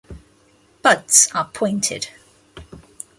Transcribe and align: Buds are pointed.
Buds 0.81 1.29
are 1.31 1.49
pointed. 1.53 2.07